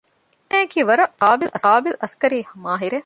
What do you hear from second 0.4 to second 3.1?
އޭނާއަކީ ވަރަށް ޤާބިލު އަސްކަރީ މާހިރެއް